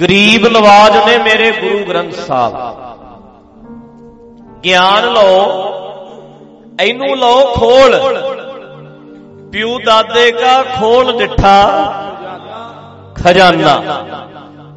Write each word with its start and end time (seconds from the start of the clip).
ਗਰੀਬ 0.00 0.46
ਨਵਾਜ 0.46 0.96
ਨੇ 0.96 1.18
ਮੇਰੇ 1.18 1.50
ਗੁਰੂ 1.50 1.84
ਗ੍ਰੰਥ 1.84 2.14
ਸਾਹਿਬ। 2.14 2.54
ਗਿਆਨ 4.64 5.04
ਲਓ, 5.04 5.32
ਇਹਨੂੰ 6.80 7.16
ਲਓ 7.16 7.54
ਖੋਲ। 7.54 7.96
ਪਿਉ 9.52 9.78
ਦਾਦੇ 9.86 10.30
ਕਾ 10.32 10.62
ਖੋਲ 10.62 11.18
ਡਿਠਾ, 11.18 11.56
ਖਜ਼ਾਨਾ। 13.14 13.82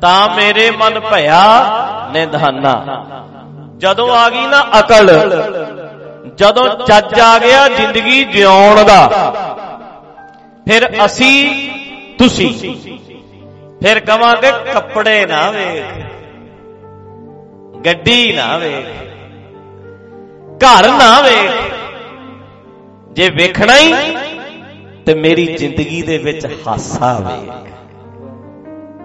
ਤਾਂ 0.02 0.36
ਮੇਰੇ 0.36 0.72
ਮਨ 0.72 1.00
ਭਇਆ 1.00 1.44
ਨਿਧਾਨਾ। 2.14 3.06
ਜਦੋਂ 3.78 4.10
ਆ 4.10 4.30
ਗਈ 4.30 4.46
ਨਾ 4.48 4.66
ਅਕਲ, 4.80 5.08
ਜਦੋਂ 6.36 6.68
ਚੱਜ 6.86 7.20
ਆ 7.20 7.38
ਗਿਆ 7.40 7.68
ਜ਼ਿੰਦਗੀ 7.70 8.24
ਜਿਉਣ 8.24 8.84
ਦਾ। 8.84 9.02
ਫਿਰ 10.68 11.06
ਅਸੀਂ, 11.06 11.70
ਤੁਸੀਂ। 12.18 12.74
ਫਿਰ 13.84 14.00
ਕਵਾਂਗੇ 14.00 14.52
ਕੱਪੜੇ 14.74 15.26
ਨਾ 15.26 15.40
ਵੇਖ 15.52 16.02
ਗੱਡੀ 17.86 18.32
ਨਾ 18.34 18.58
ਵੇਖ 18.58 18.86
ਘਰ 20.62 20.88
ਨਾ 20.90 21.10
ਵੇਖ 21.22 21.72
ਜੇ 23.14 23.30
ਵੇਖਣਾ 23.30 23.78
ਹੀ 23.78 23.94
ਤੇ 25.06 25.14
ਮੇਰੀ 25.16 25.46
ਜ਼ਿੰਦਗੀ 25.56 26.02
ਦੇ 26.02 26.18
ਵਿੱਚ 26.18 26.46
ਹਾਸਾ 26.68 27.14
ਵੇਖ 27.20 27.50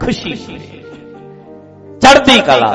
ਖੁਸ਼ੀ 0.01 0.35
ਚੜ੍ਹਦੀ 2.03 2.39
ਕਲਾ 2.41 2.73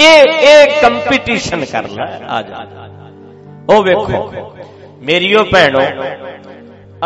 ਇਹ 0.00 0.28
ਇਹ 0.42 0.80
ਕੰਪੀਟੀਸ਼ਨ 0.82 1.64
ਕਰ 1.64 1.88
ਲੈ, 1.88 2.06
ਆ 2.28 2.40
ਜਾ। 2.42 2.66
ਉਹ 3.68 3.82
ਵੇਖੋ, 3.84 4.30
ਮੇਰੀਓ 5.02 5.42
ਭੈਣੋ, 5.44 5.80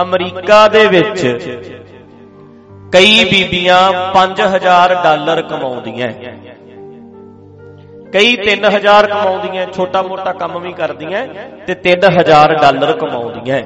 ਅਮਰੀਕਾ 0.03 0.67
ਦੇ 0.69 0.87
ਵਿੱਚ 0.87 1.21
ਕਈ 2.97 3.25
ਬੀਬੀਆਂ 3.25 3.79
5000 4.13 4.93
ਡਾਲਰ 5.03 5.41
ਕਮਾਉਂਦੀਆਂ 5.43 6.07
ਕਈ 8.13 8.37
3000 8.39 9.09
ਕਮਾਉਂਦੀਆਂ 9.09 9.67
ਛੋਟਾ 9.73 10.03
ਮੋਟਾ 10.03 10.33
ਕੰਮ 10.35 10.59
ਵੀ 10.59 10.73
ਕਰਦੀਆਂ 10.73 11.25
ਤੇ 11.67 11.77
3000 11.87 12.55
ਡਾਲਰ 12.63 12.93
ਕਮਾਉਂਦੀਆਂ 12.93 13.59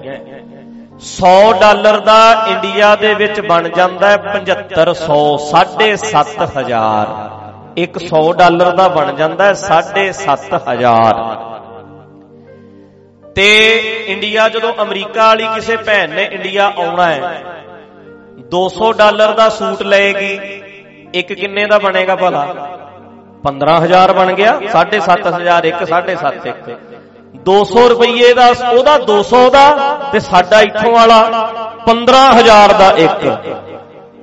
100 1.03 1.31
ਡਾਲਰ 1.61 1.99
ਦਾ 2.01 2.17
ਇੰਡੀਆ 2.49 2.89
ਦੇ 2.97 3.13
ਵਿੱਚ 3.15 3.41
ਬਣ 3.45 3.69
ਜਾਂਦਾ 3.77 4.11
ਹੈ 4.11 4.19
7500 4.25 5.21
7500 5.45 6.83
ਇੱਕ 7.79 8.03
100 8.03 8.25
ਡਾਲਰ 8.35 8.73
ਦਾ 8.75 8.89
ਬਣ 8.91 9.15
ਜਾਂਦਾ 9.17 9.49
ਹੈ 9.49 9.55
7500 9.63 10.93
ਤੇ 13.35 13.49
ਇੰਡੀਆ 14.11 14.49
ਜਦੋਂ 14.51 14.77
ਅਮਰੀਕਾ 14.83 15.25
ਵਾਲੀ 15.25 15.49
ਕਿਸੇ 15.55 15.77
ਭੈਣ 15.85 16.15
ਨੇ 16.15 16.29
ਇੰਡੀਆ 16.33 16.71
ਆਉਣਾ 16.79 17.11
ਹੈ 17.11 17.35
200 18.51 18.93
ਡਾਲਰ 18.93 19.33
ਦਾ 19.33 19.49
ਸੂਟ 19.49 19.83
ਲਏਗੀ। 19.83 20.39
ਇੱਕ 21.15 21.33
ਕਿੰਨੇ 21.33 21.67
ਦਾ 21.67 21.79
ਬਣੇਗਾ 21.79 22.17
ਭਲਾ? 22.17 22.47
15000 23.43 24.13
ਬਣ 24.13 24.33
ਗਿਆ 24.33 24.53
7500 24.73 25.65
ਇੱਕ 25.65 25.85
7.5 25.85 26.47
ਇੱਕ। 26.47 26.71
200 27.45 27.89
ਰੁਪਏ 27.89 28.33
ਦਾ, 28.35 28.47
ਉਹਦਾ 28.73 28.99
200 28.99 29.49
ਦਾ 29.51 29.67
ਤੇ 30.13 30.21
ਸਾਡਾ 30.21 30.61
ਇੱਥੋਂ 30.61 30.93
ਵਾਲਾ 30.93 31.21
15000 31.87 32.73
ਦਾ 32.79 32.91
ਇੱਕ। 32.97 33.27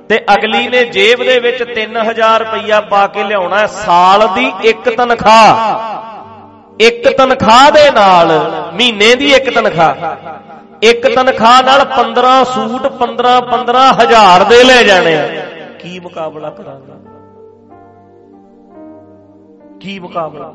ਤੇ 0.08 0.18
ਅਗਲੀ 0.34 0.68
ਨੇ 0.68 0.84
ਜੇਬ 0.84 1.22
ਦੇ 1.24 1.38
ਵਿੱਚ 1.38 1.62
3000 1.74 2.38
ਰੁਪਇਆ 2.40 2.80
ਪਾ 2.80 3.06
ਕੇ 3.06 3.22
ਲਿਆਉਣਾ 3.22 3.66
ਸਾਲ 3.66 4.26
ਦੀ 4.34 4.52
ਇੱਕ 4.62 4.88
ਤਨਖਾਹ। 4.88 5.56
ਇੱਕ 6.80 7.08
ਤਨਖਾਹ 7.18 7.70
ਦੇ 7.70 7.90
ਨਾਲ 7.90 8.28
ਮਹੀਨੇ 8.74 9.14
ਦੀ 9.14 9.32
ਇੱਕ 9.34 9.50
ਤਨਖਾਹ। 9.54 9.94
ਇੱਕ 10.82 11.14
ਤਨਖਾਹ 11.14 11.62
ਨਾਲ 11.62 11.84
15 11.84 12.44
ਸੂਟ 12.44 12.86
15 12.86 13.40
15 13.40 13.92
ਹਜ਼ਾਰ 13.92 14.44
ਦੇ 14.44 14.64
ਲੈ 14.64 14.82
ਜਾਣੇ 14.82 15.16
ਆ। 15.16 15.26
ਕੀ 15.78 16.00
ਮੁਕਾਬਲਾ 16.00 16.50
ਕਰਾਂਗਾ? 16.50 16.94
ਕੀ 19.80 19.98
ਮੁਕਾਬਲਾ? 19.98 20.54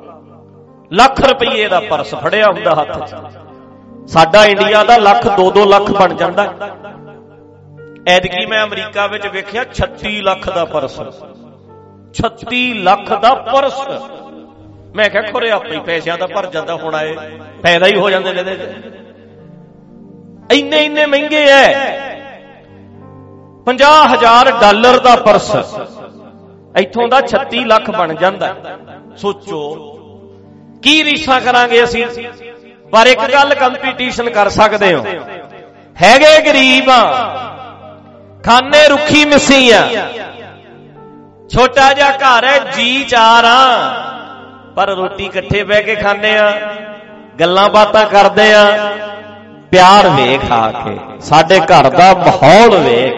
ਲੱਖ 0.93 1.21
ਰੁਪਏ 1.21 1.67
ਦਾ 1.67 1.79
ਪਰਸ 1.79 2.15
ਫੜਿਆ 2.15 2.47
ਹੁੰਦਾ 2.47 2.75
ਹੱਥ 2.75 3.09
'ਚ। 3.09 3.15
ਸਾਡਾ 4.07 4.45
ਇੰਡੀਆ 4.45 4.83
ਦਾ 4.83 4.97
ਲੱਖ 4.97 5.27
2-2 5.27 5.65
ਲੱਖ 5.65 5.91
ਬਣ 5.91 6.13
ਜਾਂਦਾ। 6.13 6.55
ਐਤਕੀ 8.07 8.45
ਮੈਂ 8.45 8.63
ਅਮਰੀਕਾ 8.63 9.07
ਵਿੱਚ 9.07 9.27
ਵੇਖਿਆ 9.27 9.63
36 9.63 10.21
ਲੱਖ 10.21 10.49
ਦਾ 10.49 10.65
ਪਰਸ। 10.65 10.99
36 12.13 12.73
ਲੱਖ 12.73 13.13
ਦਾ 13.21 13.35
ਪਰਸ। 13.35 13.79
ਮੈਂ 14.95 15.09
ਕਿਹਾ 15.09 15.21
ਖੋਰੇ 15.21 15.51
ਆਪੇ 15.51 15.79
ਪੈਸਿਆਂ 15.79 16.17
ਦਾ 16.17 16.27
ਭਰ 16.27 16.45
ਜਾਂਦਾ 16.45 16.75
ਹੁਣ 16.75 16.95
ਆਏ। 16.95 17.15
ਫਾਇਦਾ 17.63 17.85
ਹੀ 17.85 17.95
ਹੋ 17.95 18.09
ਜਾਂਦੇ 18.09 18.33
ਨੇ 18.33 18.51
ਇਹਦੇ 18.51 18.55
ਇੰਨੇ 20.51 20.77
ਇੰਨੇ 20.77 21.05
ਮਹਿੰਗੇ 21.05 21.45
ਐ। 21.49 21.73
50000 23.65 24.51
ਡਾਲਰ 24.51 24.99
ਦਾ 24.99 25.15
ਪਰਸ। 25.15 25.55
ਇੱਥੋਂ 26.79 27.07
ਦਾ 27.07 27.21
36 27.21 27.65
ਲੱਖ 27.65 27.91
ਬਣ 27.91 28.13
ਜਾਂਦਾ। 28.13 28.55
ਸੋਚੋ, 29.17 29.75
ਕੀ 30.83 31.03
ਰੀਸਾਂ 31.03 31.41
ਕਰਾਂਗੇ 31.41 31.83
ਅਸੀਂ? 31.83 32.05
ਪਰ 32.91 33.07
ਇੱਕ 33.07 33.33
ਗੱਲ 33.33 33.55
ਕੰਪੀਟੀਸ਼ਨ 33.55 34.29
ਕਰ 34.29 34.49
ਸਕਦੇ 34.49 34.93
ਹੋ। 34.93 35.05
ਹੈਗੇ 36.03 36.45
ਗਰੀਬ 36.45 36.89
ਆ। 36.89 37.01
ਖਾਨੇ 38.43 38.87
ਰੁੱਖੀ 38.89 39.25
ਮਿੱਸੀ 39.25 39.71
ਆ। 39.71 39.89
ਛੋਟਾ 41.49 41.93
ਜਿਹਾ 41.93 42.11
ਘਰ 42.11 42.45
ਹੈ 42.45 42.57
ਜੀ 42.57 43.03
ਚਾਰ 43.03 43.45
ਆ। 43.45 43.91
ਪਰ 44.75 44.89
ਰੋਟੀ 44.89 45.25
ਇਕੱਠੇ 45.25 45.63
ਬਹਿ 45.63 45.83
ਕੇ 45.83 45.95
ਖਾਂਦੇ 45.95 46.37
ਆ। 46.37 46.73
ਗੱਲਾਂ 47.39 47.69
ਬਾਤਾਂ 47.69 48.05
ਕਰਦੇ 48.05 48.53
ਆ। 48.53 48.89
ਪਿਆਰ 49.73 50.07
ਵੇਖ 50.09 50.51
ਆ 50.51 50.71
ਕੇ, 50.73 50.97
ਸਾਡੇ 51.19 51.59
ਘਰ 51.59 51.89
ਦਾ 51.89 52.07
ਮਾਹੌਲ 52.15 52.75
ਵੇਖ 52.79 53.15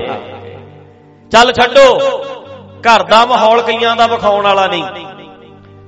ਚੱਲ 1.31 1.51
ਛੱਡੋ, 1.53 1.87
ਘਰ 2.81 3.03
ਦਾ 3.03 3.25
ਮਾਹੌਲ 3.25 3.61
ਕਈਆਂ 3.61 3.95
ਦਾ 3.95 4.05
ਵਿਖਾਉਣ 4.07 4.43
ਵਾਲਾ 4.43 4.67
ਨਹੀਂ। 4.67 4.83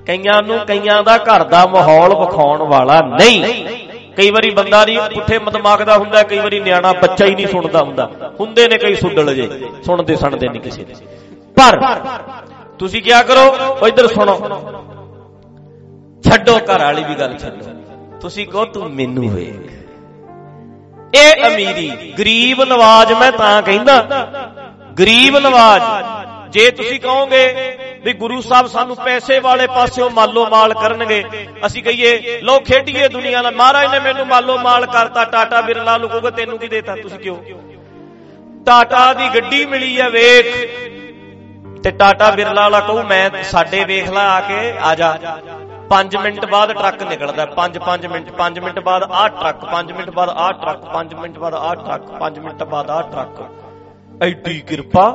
ਕਈਆਂ 0.07 0.41
ਨੂੰ 0.43 0.57
ਕਈਆਂ 0.67 1.01
ਦਾ 1.03 1.15
ਘਰ 1.19 1.43
ਦਾ 1.43 1.65
ਮਾਹੌਲ 1.67 2.15
ਵਿਖਾਉਣ 2.15 2.63
ਵਾਲਾ 2.63 2.99
ਨਹੀਂ। 3.13 3.43
ਕਈ 4.17 4.29
ਵਾਰੀ 4.31 4.49
ਬੰਦਾ 4.49 4.83
ਨਹੀਂ, 4.85 4.99
ਪੁੱਠੇ 5.13 5.39
ਦਿਮਾਗ 5.51 5.83
ਦਾ 5.83 5.97
ਹੁੰਦਾ, 5.97 6.23
ਕਈ 6.23 6.39
ਵਾਰੀ 6.39 6.59
ਨਿਆਣਾ 6.59 6.91
ਬੱਚਾ 6.93 7.25
ਹੀ 7.25 7.35
ਨਹੀਂ 7.35 7.47
ਸੁਣਦਾ 7.47 7.81
ਹੁੰਦਾ। 7.81 8.09
ਹੁੰਦੇ 8.39 8.67
ਨੇ 8.67 8.77
ਕਈ 8.77 8.95
ਸੁੱਡਲ 8.95 9.33
ਜੇ, 9.35 9.49
ਸੁਣਦੇ 9.85 10.15
ਸੁਣਦੇ 10.15 10.49
ਨਹੀਂ 10.49 10.61
ਕਿਸੇ 10.61 10.83
ਦੇ। 10.83 10.93
ਪਰ 11.57 11.79
ਤੁਸੀਂ 12.79 13.01
ਕੀ 13.01 13.11
ਕਰੋ, 13.27 13.47
ਉਹ 13.71 13.87
ਇੱਧਰ 13.87 14.07
ਸੁਣੋ। 14.07 14.35
ਛੱਡੋ, 16.23 16.59
ਘਰ 16.59 16.83
ਵਾਲੀ 16.83 17.03
ਵੀ 17.03 17.15
ਗੱਲ 17.15 17.37
ਛੱਡੋ। 17.37 18.19
ਤੁਸੀਂ 18.21 18.47
ਕਹੋ, 18.47 18.65
ਤੂੰ 18.65 18.89
ਮੈਨੂੰ 18.91 19.29
ਵੇਖ। 19.29 19.86
ਇਹ 21.17 21.47
ਅਮੀਰੀ, 21.47 22.13
ਗਰੀਬ 22.19 22.63
ਨਵਾਜ 22.63 23.13
ਮੈਂ 23.13 23.31
ਤਾਂ 23.31 23.61
ਕਹਿੰਦਾ। 23.61 23.95
ਗਰੀਬ 24.99 25.37
ਨਵਾਜ, 25.37 25.81
ਜੇ 26.51 26.69
ਤੁਸੀਂ 26.71 26.99
ਕਹੋਗੇ 26.99 27.43
ਵੀ 28.03 28.13
ਗੁਰੂ 28.13 28.39
ਸਾਹਿਬ 28.41 28.67
ਸਾਨੂੰ 28.67 28.95
ਪੈਸੇ 28.95 29.39
ਵਾਲੇ 29.39 29.67
ਪਾਸਿਓਂ 29.67 30.09
ਮਾਲੋ 30.09 30.45
ਮਾਲ 30.49 30.73
ਕਰਨਗੇ, 30.73 31.23
ਅਸੀਂ 31.65 31.83
ਕਹੀਏ 31.83 32.39
ਲੋ 32.43 32.59
ਖੇਡੀਏ 32.59 33.07
ਦੁਨੀਆ 33.07 33.41
ਨਾਲ 33.41 33.55
ਮਹਾਰਾਜ 33.55 33.91
ਨੇ 33.91 33.99
ਮੈਨੂੰ 33.99 34.25
ਮਾਲੋ 34.27 34.57
ਮਾਲ 34.57 34.85
ਕਰਤਾ, 34.85 35.23
ਟਾਟਾ 35.25 35.61
ਬਿਰਲਾ 35.61 35.97
ਨੂੰ 35.97 36.09
ਕਹੋਗੇ, 36.09 36.31
ਤੈਨੂੰ 36.31 36.57
ਕੀ 36.59 36.67
ਦੇਤਾ 36.67 36.95
ਤੁਸੀਂ 36.95 37.19
ਕਿਉਂ? 37.19 37.37
ਟਾਟਾ 38.65 39.13
ਦੀ 39.13 39.27
ਗੱਡੀ 39.35 39.65
ਮਿਲੀ 39.65 39.99
ਹੈ 39.99 40.09
ਵੇਖ। 40.09 40.45
ਤੇ 41.83 41.91
ਟਾਟਾ 41.91 42.29
ਬਿਰਲਾ 42.31 42.61
ਵਾਲਾ 42.61 42.79
ਕਹੂ, 42.79 43.03
ਮੈਂ 43.03 43.43
ਸਾਡੇ 43.43 43.83
ਵੇਖ 43.85 44.09
ਲਾ 44.09 44.27
ਆ 44.31 44.39
ਕੇ, 44.41 44.73
ਆ 44.81 44.95
ਜਾ। 44.95 45.17
5 45.89 46.15
ਮਿੰਟ 46.21 46.45
ਬਾਅਦ 46.45 46.71
ਟਰੱਕ 46.73 47.03
ਨਿਕਲਦਾ 47.03 47.45
5 47.55 47.77
5 47.85 48.07
ਮਿੰਟ 48.11 48.31
5 48.37 48.59
ਮਿੰਟ 48.63 48.79
ਬਾਅਦ 48.79 49.03
ਆਹ 49.11 49.27
ਟਰੱਕ 49.35 49.65
5 49.73 49.93
ਮਿੰਟ 49.97 50.09
ਬਾਅਦ 50.09 50.29
ਆਹ 50.35 50.51
ਟਰੱਕ 50.53 50.83
5 50.93 51.15
ਮਿੰਟ 51.19 51.37
ਬਾਅਦ 51.37 51.53
ਆਹ 51.53 51.75
ਟਰੱਕ 51.75 52.09
5 52.19 52.39
ਮਿੰਟ 52.39 52.63
ਬਾਅਦ 52.63 52.89
ਆਹ 52.89 53.03
ਟਰੱਕ। 53.03 54.23
ਐਡੀ 54.23 54.59
ਕਿਰਪਾ। 54.61 55.05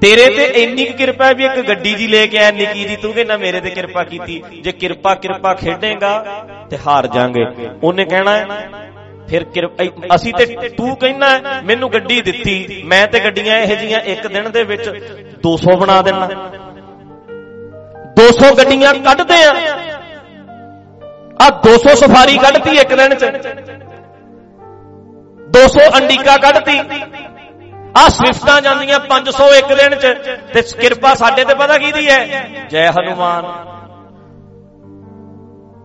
ਤੇਰੇ 0.00 0.26
ਤੇ 0.36 0.44
ਇੰਨੀ 0.62 0.84
ਕਿਰਪਾ 0.84 1.26
ਹੈ 1.26 1.34
ਵੀ 1.34 1.44
ਇੱਕ 1.44 1.60
ਗੱਡੀ 1.68 1.94
ਜੀ 1.94 2.06
ਲੈ 2.06 2.26
ਕੇ 2.26 2.38
ਆਇਆ, 2.38 2.50
ਨਿੱਕੀ 2.50 2.84
ਜੀ, 2.84 2.96
ਤੂੰ 2.96 3.12
ਕਹਿੰਦਾ 3.12 3.36
ਮੇਰੇ 3.36 3.60
ਤੇ 3.60 3.70
ਕਿਰਪਾ 3.70 4.02
ਕੀਤੀ? 4.04 4.42
ਜੇ 4.62 4.72
ਕਿਰਪਾ 4.72 5.14
ਕਿਰਪਾ 5.14 5.54
ਖੇਡੇਗਾ, 5.54 6.12
ਤੇ 6.70 6.78
ਹਾਰ 6.86 7.06
ਜਾਾਂਗੇ। 7.06 7.44
ਉਹਨੇ 7.82 8.04
ਕਹਿਣਾ 8.04 8.32
ਫਿਰ 9.28 9.44
ਅਸੀਂ 10.14 10.32
ਤੇ 10.34 10.46
ਤੂੰ 10.68 10.96
ਕਹਿੰਦਾ 10.96 11.28
ਮੈਨੂੰ 11.64 11.92
ਗੱਡੀ 11.92 12.20
ਦਿੱਤੀ, 12.22 12.82
ਮੈਂ 12.84 13.06
ਤੇ 13.06 13.20
ਗੱਡੀਆਂ 13.20 13.58
ਇਹ 13.58 13.76
ਜੀਆਂ 13.76 14.00
ਇੱਕ 14.00 14.26
ਦਿਨ 14.26 14.50
ਦੇ 14.50 14.62
ਵਿੱਚ 14.62 14.90
200 15.42 15.76
ਬਣਾ 15.76 16.00
ਦੇਣਾ। 16.02 16.28
200 18.16 18.54
ਗੱਡੀਆਂ 18.54 18.94
ਕੱਢਦੇ 18.94 19.44
ਆ। 19.44 19.52
ਆ 21.42 21.48
200 21.50 21.94
ਸਫਾਰੀ 21.94 22.38
ਕੱਢਤੀ 22.38 22.70
ਇੱਕ 22.70 22.94
ਦਿਨ 22.94 23.14
ਚ। 23.14 23.24
200 25.50 25.80
ਅੰਡੀਕਾ 25.96 26.36
ਕੱਢਤੀ। 26.36 26.78
ਆ 27.96 28.08
ਸਵਿਫਟਾਂ 28.08 28.60
ਜਾਂਦੀਆਂ 28.60 29.00
500 29.00 29.48
ਇੱਕ 29.54 29.66
ਦਿਨ 29.66 29.94
ਚ। 29.94 30.06
ਤੇ 30.54 30.62
ਕਿਰਪਾ 30.62 31.14
ਸਾਡੇ 31.14 31.44
ਤੇ 31.44 31.54
ਪਤਾ 31.54 31.78
ਕੀਦੀ 31.78 32.10
ਹੈ? 32.10 32.48
ਜੈ 32.70 32.90
ਹਨੂਮਾਨ। 32.90 33.72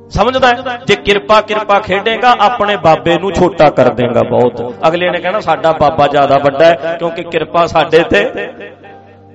ਸਮਝਦਾ 0.09 0.51
ਜੇ 0.87 0.95
ਕਿਰਪਾ 0.95 1.41
ਕਿਰਪਾ 1.41 1.79
ਖੇਡੇਗਾ, 1.79 2.35
ਆਪਣੇ 2.39 2.77
ਬਾਬੇ 2.77 3.17
ਨੂੰ 3.17 3.31
ਛੋਟਾ 3.31 3.69
ਕਰ 3.69 3.93
ਦੇਗਾ 3.93 4.21
ਬਹੁਤ। 4.29 4.75
ਅਗਲੇ 4.87 5.09
ਨੇ 5.09 5.19
ਕਹਿਣਾ, 5.19 5.39
ਸਾਡਾ 5.39 5.71
ਬਾਬਾ 5.71 6.07
ਜ਼ਿਆਦਾ 6.07 6.37
ਵੱਡਾ 6.37 6.65
ਹੈ, 6.65 6.95
ਕਿਉਂਕਿ 6.99 7.23
ਕਿਰਪਾ 7.23 7.65
ਸਾਡੇ 7.65 8.03
ਤੇ 8.03 8.31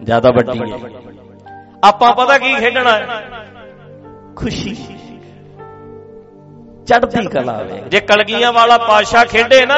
ਜ਼ਿਆਦਾ 0.03 0.31
ਵੱਡੀ 0.31 0.73
ਹੈ। 0.73 0.77
ਆਪਾਂ 1.85 2.13
ਪਤਾ 2.15 2.39
ਕੀ 2.39 2.55
ਖੇਡਣਾ? 2.55 2.91
ਹੈ 2.91 3.31
ਖੁਸ਼ੀ। 4.37 4.77
ਚੜ੍ਹਦੀ 6.87 7.27
ਕਲਾ 7.27 7.63
ਵੇ। 7.63 7.83
ਜੇ 7.89 8.01
ਕਲਗੀਆਂ 8.01 8.53
ਵਾਲਾ 8.53 8.79
ਪਾਸ਼ਾ 8.79 9.25
ਖੇਡੇ 9.25 9.67
ਨਾ 9.67 9.75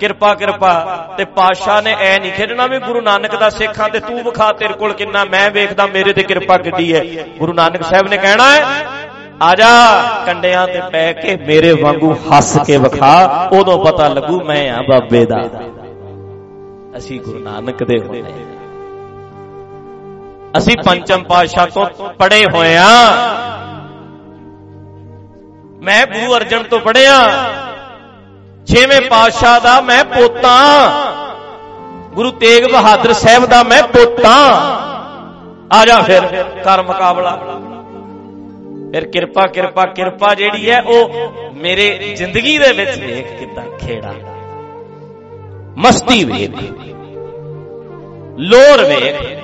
ਕਿਰਪਾ 0.00 0.34
ਕਿਰਪਾ। 0.34 0.74
ਤੇ 1.18 1.24
ਪਾਸ਼ਾ 1.24 1.80
ਨੇ 1.80 1.96
ਐ 2.00 2.18
ਨਹੀਂ 2.18 2.32
ਖੇਡਣਾ 2.32 2.66
ਵੀ 2.66 2.78
ਗੁਰੂ 2.78 3.00
ਨਾਨਕ 3.00 3.36
ਦਾ 3.36 3.50
ਸਿੱਖਾਂ 3.50 3.88
ਤੇ 3.88 4.00
ਤੂੰ 4.00 4.22
ਵਿਖਾ 4.24 4.52
ਤੇਰੇ 4.52 4.74
ਕੋਲ 4.74 4.92
ਕਿੰਨਾ 4.92 5.24
ਮੈਂ 5.24 5.50
ਵੇਖਦਾ 5.50 5.86
ਮੇਰੇ 5.86 6.12
ਤੇ 6.12 6.22
ਕਿਰਪਾ 6.22 6.56
ਕਿੱਡੀ 6.56 6.94
ਹੈ 6.94 7.04
ਗੁਰੂ 7.38 7.52
ਨਾਨਕ 7.52 7.82
ਸਾਹਿਬ 7.82 8.08
ਨੇ 8.08 8.16
ਕਹਿਣਾ 8.16 8.50
ਹੈ 8.50 8.64
ਆ 9.42 9.54
ਜਾ 9.54 9.70
ਕੰਡਿਆਂ 10.26 10.66
ਤੇ 10.66 10.80
ਪੈ 10.92 11.12
ਕੇ 11.12 11.36
ਮੇਰੇ 11.36 11.72
ਵਾਂਗੂ 11.82 12.12
ਹੱਸ 12.12 12.58
ਕੇ 12.66 12.76
ਵਿਖਾ 12.76 13.48
ਉਦੋਂ 13.52 13.84
ਪਤਾ 13.84 14.08
ਲੱਗੂ 14.08 14.40
ਮੈਂ 14.44 14.70
ਆ 14.70 14.82
ਬਾਬੇ 14.82 15.24
ਦਾ। 15.26 15.42
ਅਸੀਂ 16.96 17.20
ਗੁਰੂ 17.20 17.38
ਨਾਨਕ 17.38 17.84
ਦੇ 17.84 17.98
ਹੁੰਦੇ 17.98 18.22
ਅਸੀਂ 20.58 20.76
ਪੰਚਮ 20.84 21.24
ਪਾਤਸ਼ਾਹ 21.24 21.66
ਤੋਂ 21.66 21.86
ਪੜੇ 22.08 22.46
ਹੋਏ 22.54 22.76
ਆ 22.76 22.90
ਮੈਂ 25.82 26.06
ਗੁਰੂ 26.06 26.36
ਅਰਜਨ 26.36 26.62
ਤੋਂ 26.62 26.80
ਪੜਿਆ 26.80 27.28
ਛੇਵੇਂ 28.66 29.00
ਪਾਤਸ਼ਾਹ 29.00 29.60
ਦਾ 29.60 29.80
ਮੈਂ 29.80 30.04
ਪੋਤਾ। 30.04 30.88
ਗੁਰੂ 32.14 32.30
ਤੇਗ 32.30 32.72
ਬਹਾਦਰ 32.72 33.12
ਸਾਹਿਬ 33.12 33.46
ਦਾ 33.46 33.62
ਮੈਂ 33.62 33.82
ਪੋਤਾ। 33.82 34.36
ਆ 35.72 35.84
ਜਾ 35.86 36.00
ਫਿਰ 36.00 36.42
ਕਰ 36.64 36.82
ਮੁਕਾਬਲਾ। 36.82 37.36
ਫਿਰ 38.92 39.08
ਕਿਰਪਾ 39.08 39.46
ਕਿਰਪਾ 39.46 39.82
ਕਿਰਪਾ 39.86 40.34
ਜਿਹੜੀ 40.34 40.70
ਹੈ 40.70 40.82
ਉਹ 40.82 41.10
ਮੇਰੇ 41.54 42.14
ਜ਼ਿੰਦਗੀ 42.16 42.58
ਦੇ 42.58 42.72
ਵਿੱਚ 42.72 42.98
ਵੇਖ 42.98 43.38
ਕਿਦਾਂ 43.38 43.78
ਖੇੜਾ। 43.78 44.14
ਮਸਤੀ 45.76 46.24
ਵੇਖ। 46.24 46.62
ਲੋਰ 48.38 48.84
ਵੇਖ। 48.84 49.43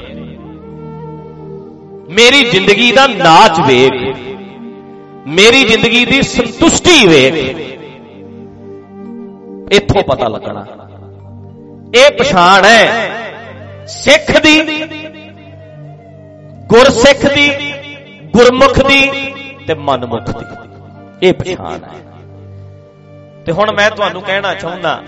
ਮੇਰੀ 2.10 2.50
ਜ਼ਿੰਦਗੀ 2.50 2.92
ਦਾ 2.92 3.06
ਨਾਚ 3.06 3.60
ਵੇਖ। 3.60 3.92
ਮੇਰੀ 5.26 5.64
ਜ਼ਿੰਦਗੀ 5.64 6.04
ਦੀ 6.04 6.22
ਸੰਤੁਸ਼ਟੀ 6.22 7.06
ਵੇਖ। 7.06 7.34
ਇੱਥੋਂ 9.72 10.02
ਪਤਾ 10.02 10.28
ਲੱਗਣਾ। 10.28 10.66
ਇਹ 11.94 12.10
ਪਛਾਣ 12.10 12.64
ਹੈ 12.64 13.10
ਸਿੱਖ 13.86 14.40
ਦੀ, 14.40 14.60
ਗੁਰਸਿੱਖ 16.66 17.34
ਦੀ, 17.34 17.72
ਗੁਰਮੁਖ 18.36 18.86
ਦੀ 18.86 19.10
ਤੇ 19.66 19.74
ਮਨਮੁਖ 19.74 20.30
ਦੀ। 20.30 20.56
ਇਹ 21.22 21.32
ਪਛਾਣ 21.32 21.78
ਹੈ। 21.84 22.12
ਤੇ 23.46 23.52
ਹੁਣ 23.52 23.72
ਮੈਂ 23.72 23.90
ਤੁਹਾਨੂੰ 23.90 24.22
ਕਹਿਣਾ 24.22 24.54
ਚਾਹੁੰਦਾ, 24.54 25.02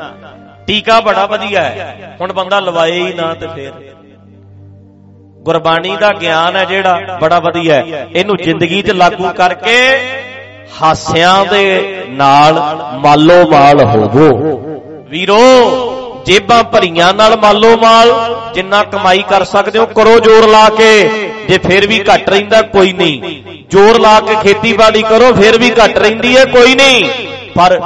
ਟੀਕਾ 0.67 1.01
ਬੜਾ 1.01 1.27
ਵਧੀਆ 1.27 1.63
ਹੈ। 1.63 2.17
ਹੁਣ 2.21 2.33
ਬੰਦਾ 2.33 2.61
ਲਵਾਏ 2.61 2.93
ਹੀ 2.93 3.15
ਨਾ 3.15 3.35
ਤੇ 3.35 3.47
ਫੇਰ। 3.47 3.73
ਗੁਰਬਾਣੀ 5.43 5.97
ਦਾ 5.97 6.11
ਗਿਆਨ 6.13 6.57
ਹੈ 6.57 6.65
ਜਿਹੜਾ 6.65 7.19
ਬੜਾ 7.21 7.39
ਵਧੀਆ 7.39 7.75
ਹੈ। 7.75 8.07
ਇਹਨੂੰ 8.17 8.37
ਜ਼ਿੰਦਗੀ 8.37 8.83
'ਚ 8.83 8.91
ਲਾਗੂ 8.91 9.29
ਕਰਕੇ 9.29 9.79
ਹਾਸਿਆਂ 10.83 11.45
ਦੇ 11.45 12.05
ਨਾਲ 12.09 12.61
ਮਾਲੋ 12.99 13.51
ਮਾਲ 13.51 13.85
ਹੋਵੋ। 13.85 14.29
ਵੀਰੋ, 15.09 15.39
ਜੇਬਾਂ 16.27 16.63
ਭਰੀਆਂ 16.65 17.13
ਨਾਲ 17.15 17.37
ਮਾਲੋ 17.37 17.77
ਮਾਲ, 17.77 18.13
ਜਿੰਨਾ 18.55 18.83
ਕਮਾਈ 18.83 19.23
ਕਰ 19.31 19.45
ਸਕਦੇ 19.45 19.79
ਹੋ, 19.79 19.87
ਕਰੋ 19.87 20.19
ਜੋਰ 20.21 20.49
ਲਾ 20.49 20.69
ਕੇ। 20.69 21.09
ਜੇ 21.49 21.59
ਫਿਰ 21.59 21.87
ਵੀ 21.87 22.03
ਘਟ 22.15 22.29
ਰਹਿੰਦਾ, 22.31 22.63
ਕੋਈ 22.63 22.93
ਨਹੀਂ। 22.93 23.43
ਜੋਰ 23.71 24.01
ਲਾ 24.01 24.19
ਕੇ 24.21 24.35
ਖੇਤੀਬਾੜੀ 24.43 25.03
ਕਰੋ, 25.03 25.33
ਫਿਰ 25.33 25.59
ਵੀ 25.59 25.71
ਘਟ 25.71 25.99
ਰਹਿੰਦੀ 25.99 26.37
ਹੈ, 26.37 26.45
ਕੋਈ 26.45 26.75
ਨਹੀਂ। 26.75 27.05
ਪਰ 27.57 27.81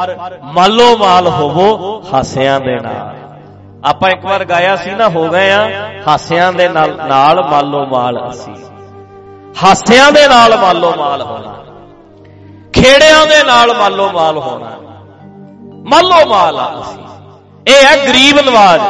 ਮਾਲੋ 0.55 0.97
ਮਾਲ 0.97 1.29
ਹੋਵੋ 1.29 2.03
ਹਾਸਿਆਂ 2.13 2.61
ਦੇ 2.61 2.77
ਨਾਲ। 2.81 3.26
ਆਪਾਂ 3.87 4.11
ਇੱਕ 4.11 4.25
ਵਾਰ 4.25 4.45
ਗਾਇਆ 4.45 4.77
ਸੀ 4.77 4.91
ਨਾ, 4.91 5.09
ਹੋ 5.09 5.29
ਗਏ 5.29 5.51
ਆ। 5.51 5.91
ਹਾਸਿਆਂ 6.09 6.53
ਦੇ 6.53 6.69
ਨਾਲ 6.69 6.97
ਨਾਲ 7.09 7.49
ਮਾਲੋ 7.51 7.87
ਮਾਲ 7.87 8.31
ਅਸੀਂ। 8.31 8.55
ਹਾਸਿਆਂ 9.65 10.13
ਦੇ 10.13 10.29
ਨਾਲ 10.29 10.57
ਮਾਲੋ 10.57 10.95
ਮਾਲ 10.97 11.23
ਹੋਣਾ। 11.23 11.65
ਖੇੜਿਆਂ 12.73 13.27
ਦੇ 13.27 13.45
ਨਾਲ 13.45 13.75
ਮਾਲੋ 13.77 14.13
ਮਾਲ 14.13 14.39
ਹੋਣਾ। 14.39 14.77
ਮਾਲੋ 15.91 16.27
ਮਾਲ 16.27 16.61
ਆ 16.61 16.81
ਅਸੀਂ। 16.81 17.03
ਇਹ 17.69 17.87
ਹੈ 17.87 18.09
ਗਰੀਬ 18.09 18.41
ਨਵਾਜ। 18.41 18.81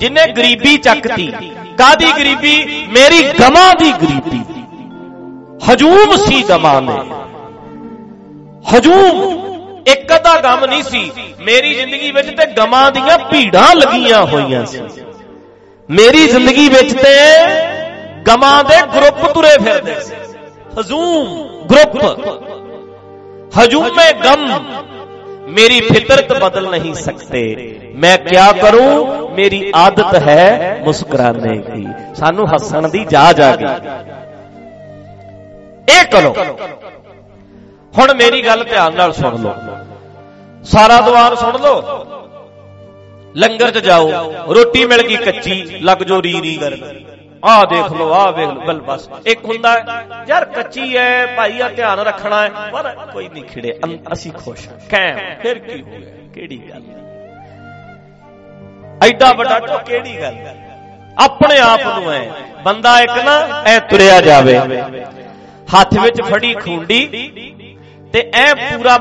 ਜਿਨੇ 0.00 0.26
ਗਰੀਬੀ 0.32 0.76
ਚੱਕਤੀ। 0.76 1.32
ਕਾਦੀ 1.78 2.12
ਗਰੀਬੀ? 2.12 2.86
ਮੇਰੀ 2.90 3.22
ਗਮਾਂ 3.40 3.74
ਦੀ 3.74 3.92
ਗਰੀਬੀ। 3.92 4.42
ਹਜੂਮ 5.72 6.16
ਸੀ 6.16 6.42
ਗਮਾਂ 6.42 6.82
ਨੇ 6.82 7.02
ਹਜੂਮ 8.76 9.51
ਇੱਕ 10.11 10.13
ਅੱਧਾ 10.15 10.35
ਗਮ 10.41 10.65
ਨਹੀਂ 10.65 10.83
ਸੀ 10.83 11.11
ਮੇਰੀ 11.41 11.73
ਜ਼ਿੰਦਗੀ 11.73 12.11
ਵਿੱਚ 12.11 12.29
ਤੇ 12.31 12.45
ਗਮਾਂ 12.53 12.91
ਦੀਆਂ 12.91 13.17
ਭੀੜਾਂ 13.29 13.73
ਲੱਗੀਆਂ 13.75 14.25
ਹੋਈਆਂ 14.25 14.65
ਸੀ 14.65 14.81
ਮੇਰੀ 15.89 16.27
ਜ਼ਿੰਦਗੀ 16.27 16.67
ਵਿੱਚ 16.69 16.93
ਤੇ 16.95 17.15
ਗਮਾਂ 18.27 18.63
ਦੇ 18.63 18.81
ਗਰੁੱਪ 18.95 19.25
ਤੁਰੇ 19.33 19.57
ਫਿਰਦੇ 19.59 19.99
ਸੀ 19.99 20.15
ਹਜੂਮ 20.79 21.65
ਗਰੁੱਪ 21.67 21.97
ਹਜੂਮੇ 23.53 24.11
ਗਮ 24.23 24.47
मेरी 25.49 25.79
फितरत 25.81 26.31
बदल 26.39 26.65
नहीं 26.67 26.93
सकते 26.95 27.41
मैं 27.95 28.17
क्या 28.23 28.47
करूं 28.53 28.87
मेरी 29.31 29.59
आदत 29.77 30.15
है 30.21 30.43
मुस्कुराने 30.83 31.55
की 31.65 31.83
सानू 32.15 32.45
हसन 32.47 32.87
दी 32.89 33.03
जाज 33.07 33.41
आ 33.41 33.55
गई 33.57 34.05
ਇਹ 35.89 36.03
ਕਰੋ 36.07 36.33
ਹੁਣ 37.93 38.13
ਮੇਰੀ 38.15 38.41
ਗੱਲ 38.45 38.63
ਧਿਆਨ 38.65 38.95
ਨਾਲ 38.95 39.11
ਸੁਣ 39.13 39.37
ਲਓ 39.41 39.53
ਸਾਰਾ 40.64 41.00
ਦੁਆਰ 41.00 41.34
ਸੁਣ 41.36 41.58
ਲਓ। 41.60 41.76
ਲੰਗਰ 43.34 43.70
'ਚ 43.70 43.78
ਜਾਓ, 43.78 44.08
ਰੋਟੀ 44.54 44.84
ਮਿਲ 44.86 45.02
ਗਈ 45.02 45.16
ਕੱਚੀ, 45.16 45.62
ਲੱਗ 45.82 46.02
ਜੋ 46.02 46.22
ਰੀ 46.22 46.32
ਰੀ 46.42 46.56
ਕਰ 46.56 46.76
ਆਹ 47.44 47.64
ਦੇਖ 47.66 47.92
ਲਓ, 47.92 48.12
ਆਹ 48.12 48.32
ਵੇਖ 48.32 48.48
ਲਓ, 48.48 48.60
ਬਲ 48.60 48.80
ਬਸ। 48.80 49.08
ਇੱਕ 49.26 49.44
ਹੁੰਦਾ 49.44 49.72
ਯਾਰ 50.28 50.44
ਕੱਚੀ 50.46 50.94
ਐ 50.96 51.24
ਭਾਈ 51.36 51.60
ਆ 51.60 51.68
ਧਿਆਨ 51.68 52.00
ਰੱਖਣਾ 52.00 52.42
ਹੈ, 52.42 52.50
ਪਰ 52.72 52.88
ਕੋਈ 53.12 53.28
ਨਹੀਂ 53.28 53.44
ਖਿੜੇ 53.44 53.78
ਅਸੀਂ 54.12 54.32
ਖੁਸ਼ 54.32 54.68
ਕਹਿ 54.90 55.36
ਫਿਰ 55.42 55.58
ਕੀ 55.58 55.80
ਹੋ 55.82 55.90
ਗਿਆ? 55.90 56.10
ਕਿਹੜੀ 56.34 56.58
ਗੱਲ? 56.68 56.82
ਐਡਾ 59.02 59.32
ਵੱਡਾ 59.32 59.58
ਟੋ 59.58 59.78
ਕਿਹੜੀ 59.86 60.20
ਗੱਲ? 60.20 60.36
ਆਪਣੇ 61.18 61.58
ਆਪ 61.60 61.86
ਨੂੰ 61.88 62.12
ਐ, 62.12 62.22
ਬੰਦਾ 62.64 63.00
ਇੱਕ 63.00 63.18
ਨਾ, 63.24 63.62
ਐ 63.66 63.78
ਤੁਰਿਆ 63.80 64.20
ਜਾਵੇ। 64.20 64.58
ਹੱਥ 65.74 65.98
ਵਿੱਚ 65.98 66.20
ਫੜੀ 66.22 66.54
ਖੁੰਡੀ, 66.54 67.06
ਤੇ 68.12 68.30
ਐ 68.34 68.52
ਪੂਰਾ 68.54 68.98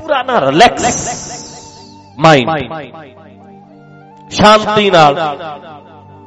ਪੂਰਾ 0.00 0.22
ਨਾ 0.22 0.40
ਰਿਲੈਕਸ 0.40 0.94
ਮਾਈਂਡ 2.18 2.48
ਸ਼ਾਂਤੀ 4.30 4.90
ਨਾਲ 4.90 5.14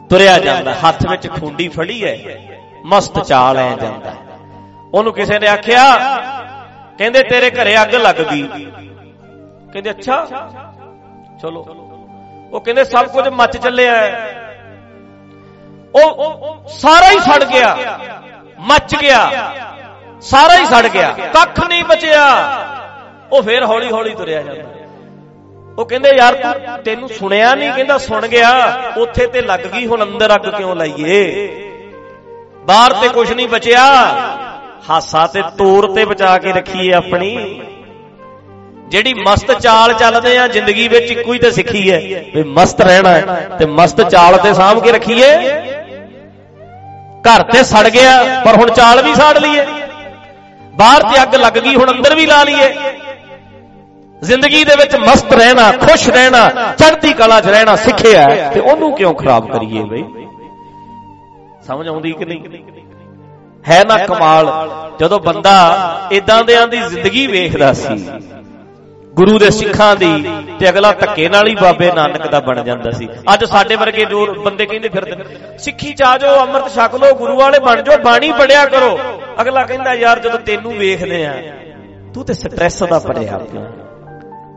ਤੁਰਿਆ 0.10 0.38
ਜਾਂਦਾ। 0.40 0.74
ਹੱਥ 0.74 1.06
ਵਿੱਚ 1.10 1.28
ਖੁੰਡੀ 1.30 1.68
ਫੜੀ 1.68 2.04
ਹੈ, 2.06 2.18
ਮਸਤ 2.86 3.20
ਚਾਲ 3.24 3.58
ਐ 3.58 3.76
ਜਾਂਦਾ। 3.76 4.14
ਉਹਨੂੰ 4.94 5.14
ਕਿਸੇ 5.14 5.40
ਨੇ 5.40 5.48
ਆਖਿਆ, 5.48 5.84
ਕਹਿੰਦੇ 6.98 7.24
ਤੇਰੇ 7.24 7.50
ਘਰੇ 7.52 7.82
ਅੱਗ 7.82 7.96
ਲੱਗ 7.96 8.16
ਗਈ। 8.16 8.48
ਕਹਿੰਦੇ, 9.74 9.90
ਅੱਛਾ, 9.90 10.26
ਚਲੋ। 11.42 11.66
ਉਹ 12.52 12.62
ਕਹਿੰਦੇ, 12.62 12.84
ਸਭ 12.84 13.08
ਕੁਝ 13.08 13.28
ਮੱਚ 13.28 13.58
ਚੱਲਿਆ 13.58 13.94
ਉਹ 15.96 16.68
ਸਾਰਾ 16.70 17.10
ਹੀ 17.12 17.20
ਸੜ 17.20 17.44
ਗਿਆ। 17.44 18.00
ਮੱਚ 18.60 18.96
ਗਿਆ। 18.96 19.32
ਸਾਰਾ 20.22 20.58
ਹੀ 20.58 20.66
ਸੜ 20.66 20.88
ਗਿਆ। 20.88 21.10
ਕੱਖ 21.12 21.68
ਨਹੀਂ 21.68 21.84
ਬਚਿਆ। 21.84 22.26
ਉਹ 23.32 23.42
ਫੇਰ 23.44 23.64
ਹੌਲੀ 23.64 23.92
ਹੌਲੀ 23.92 24.14
ਤੁਰਿਆ 24.16 24.42
ਜਾਂਦਾ। 24.42 24.70
ਉਹ 25.78 25.86
ਕਹਿੰਦੇ, 25.86 26.10
ਯਾਰ, 26.10 26.34
ਤੂੰ 26.34 26.78
ਤੈਨੂੰ 26.84 27.10
ਸੁਣਿਆ 27.10 27.54
ਨਹੀਂ 27.56 27.72
ਕਹਿੰਦਾ, 27.72 27.98
ਸੁਣ 27.98 28.28
ਗਿਆ। 28.28 28.50
ਉੱਥੇ 28.98 29.28
ਤੇ 29.28 29.42
ਲੱਗ 29.42 29.60
ਗਈ, 29.60 29.86
ਹੁਣ 29.88 30.04
ਅੰਦਰ 30.04 30.36
ਅੱਗ 30.36 30.50
ਕਿਉਂ 30.58 30.76
ਲਾਈਏ? 30.76 31.48
ਬਾਹਰ 32.66 32.94
ਤੇ 32.94 33.08
ਕੁਝ 33.08 33.32
ਨਹੀਂ 33.34 33.48
ਬਚਿਆ। 33.48 33.84
ਹਾਸਾ 34.90 35.26
ਤੇ 35.28 35.42
ਤੋਰ 35.58 35.94
ਤੇ 35.96 36.06
ਬਚਾ 36.06 36.38
ਕੇ 36.38 36.52
ਰੱਖੀਏ 36.52 36.94
ਆਪਣੀ। 36.94 37.62
ਜਿਹੜੀ 38.88 39.14
ਮਸਤ 39.14 39.52
ਚਾਲ 39.52 39.94
ਚੱਲਦੇ 39.94 40.38
ਆ, 40.38 40.48
ਜ਼ਿੰਦਗੀ 40.48 40.88
ਵਿੱਚ 40.88 41.12
ਇੱਕੋ 41.12 41.34
ਹੀ 41.34 41.40
ਤੇ 41.40 41.52
ਸਿੱਖੀ 41.52 41.92
ਹੈ 41.92 42.24
ਵੀ 42.36 42.44
ਮਸਤ 42.44 42.82
ਰਹਿਣਾ 42.82 43.20
ਤੇ 43.60 43.66
ਮਸਤ 43.66 44.02
ਚਾਲ 44.02 44.38
ਤੇ 44.38 44.54
ਸਾਂਭ 44.54 44.84
ਕੇ 44.84 44.92
ਰੱਖੀਏ। 44.92 45.32
ਘਰ 47.24 47.44
ਤੇ 47.44 47.64
ਸੜ 47.64 47.88
ਗਿਆ, 47.90 48.42
ਪਰ 48.46 48.58
ਹੁਣ 48.58 48.70
ਚਾਲ 48.72 49.02
ਵੀ 49.02 49.16
ਸਾੜ 49.16 49.38
ਲਈਏ। 49.38 49.66
ਬਾਹਰ 50.74 51.04
ਤੇ 51.04 51.22
ਅੱਗ 51.24 51.36
ਲੱਗ 51.36 51.54
ਗਈ, 51.54 51.76
ਹੁਣ 51.76 51.92
ਅੰਦਰ 51.92 52.16
ਵੀ 52.16 52.26
ਲਾ 52.26 52.44
ਲਈਏ। 52.44 52.74
ਜ਼ਿੰਦਗੀ 54.22 54.64
ਦੇ 54.64 54.76
ਵਿੱਚ 54.76 54.96
ਮਸਤ 54.96 55.34
ਰਹਿਣਾ, 55.34 55.72
ਖੁਸ਼ 55.72 56.08
ਰਹਿਣਾ, 56.10 56.50
ਚੜ੍ਹਦੀ 56.78 57.14
ਕਲਾ 57.14 57.40
'ਚ 57.42 57.48
ਰਹਿਣਾ 57.48 57.76
ਸਿੱਖਿਆ 57.76 58.28
ਤੇ 58.54 58.60
ਉਹਨੂੰ 58.60 58.96
ਕਿਉਂ 58.96 59.14
ਖਰਾਬ 59.14 59.52
ਕਰੀਏ 59.52 59.84
ਬਈ? 59.84 60.04
ਸਮਝ 61.68 61.88
ਆਉਂਦੀ 61.88 62.12
ਕਿ 62.12 62.26
ਨਹੀਂ? 62.26 62.64
ਹੈ 63.64 63.84
ਨਾ 63.84 63.98
ਕਮਾਲ, 64.06 64.52
ਜਦੋਂ 65.00 65.20
ਬੰਦਾ 65.20 65.56
ਇਦਾਂ 66.12 66.44
ਦੇਆਂ 66.44 66.68
ਦੀ 66.68 66.78
ਜ਼ਿੰਦਗੀ 66.80 67.26
ਵੇਖਦਾ 67.28 67.72
ਸੀ, 67.74 67.98
ਗੁਰੂ 69.14 69.38
ਦੇ 69.40 69.50
ਸਿੱਖਾਂ 69.52 69.96
ਦੀ, 69.96 70.12
ਤੇ 70.60 70.70
ਅਗਲਾ 70.70 70.92
ਧੱਕੇ 70.94 71.28
ਨਾਲ 71.30 71.48
ਹੀ 71.48 71.56
ਬਾਬੇ 71.56 71.92
ਨਾਨਕ 71.92 72.28
ਦਾ 72.28 72.40
ਬਣ 72.40 72.64
ਜਾਂਦਾ 72.64 72.92
ਸੀ। 72.92 73.08
ਅੱਜ 73.34 73.44
ਸਾਡੇ 73.46 73.76
ਵਰਗੇ 73.76 74.06
ਜੋ 74.06 74.26
ਬੰਦੇ 74.36 74.66
ਕਹਿੰਦੇ 74.66 74.90
ਫਿਰਦੇ 74.90 75.58
ਸਿੱਖੀ 75.60 75.94
ਚ 75.94 76.04
ਆ 76.04 76.18
ਜਾਓ, 76.18 76.40
ਅੰਮ੍ਰਿਤ 76.42 76.68
ਛਕ 76.70 76.96
ਲਓ, 76.96 77.14
ਗੁਰੂ 77.14 77.36
ਵਾਲੇ 77.38 77.60
ਬਣ 77.60 77.82
ਜਾਓ, 77.82 77.98
ਬਾਣੀ 77.98 78.32
ਪੜਿਆ 78.32 78.66
ਕਰੋ। 78.66 78.98
ਅਗਲਾ 79.42 79.64
ਕਹਿੰਦਾ, 79.64 79.94
ਯਾਰ 79.94 80.20
ਜਦੋਂ 80.20 80.40
ਤੈਨੂੰ 80.40 80.74
ਵੇਖਦੇ 80.74 81.26
ਆ, 81.26 81.34
ਤੂੰ 82.14 82.26
ਤੇ 82.26 82.34
ਸਟ੍ਰੈਸ 82.34 82.84
ਦਾ 82.84 83.00
ਪੜਿਆ 83.00 83.38
ਪਿਆ। 83.38 83.66